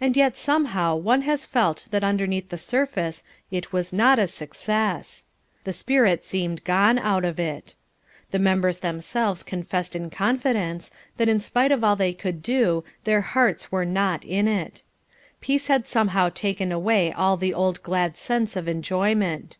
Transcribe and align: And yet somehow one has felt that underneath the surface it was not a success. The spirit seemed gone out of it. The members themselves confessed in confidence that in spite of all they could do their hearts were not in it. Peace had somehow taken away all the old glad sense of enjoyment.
And 0.00 0.16
yet 0.16 0.36
somehow 0.36 0.96
one 0.96 1.22
has 1.22 1.46
felt 1.46 1.86
that 1.92 2.02
underneath 2.02 2.48
the 2.48 2.58
surface 2.58 3.22
it 3.48 3.72
was 3.72 3.92
not 3.92 4.18
a 4.18 4.26
success. 4.26 5.24
The 5.62 5.72
spirit 5.72 6.24
seemed 6.24 6.64
gone 6.64 6.98
out 6.98 7.24
of 7.24 7.38
it. 7.38 7.76
The 8.32 8.40
members 8.40 8.78
themselves 8.78 9.44
confessed 9.44 9.94
in 9.94 10.10
confidence 10.10 10.90
that 11.16 11.28
in 11.28 11.38
spite 11.38 11.70
of 11.70 11.84
all 11.84 11.94
they 11.94 12.12
could 12.12 12.42
do 12.42 12.82
their 13.04 13.20
hearts 13.20 13.70
were 13.70 13.84
not 13.84 14.24
in 14.24 14.48
it. 14.48 14.82
Peace 15.40 15.68
had 15.68 15.86
somehow 15.86 16.28
taken 16.30 16.72
away 16.72 17.12
all 17.12 17.36
the 17.36 17.54
old 17.54 17.80
glad 17.84 18.16
sense 18.18 18.56
of 18.56 18.66
enjoyment. 18.66 19.58